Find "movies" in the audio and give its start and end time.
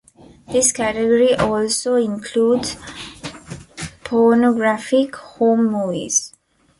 5.71-6.33